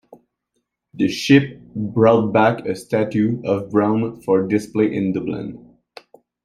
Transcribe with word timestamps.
The 0.95 1.07
ship 1.09 1.59
brought 1.75 2.33
back 2.33 2.65
a 2.65 2.75
statue 2.75 3.39
of 3.45 3.69
Brown 3.69 4.19
for 4.23 4.47
display 4.47 4.95
in 4.95 5.13
Dublin. 5.13 5.77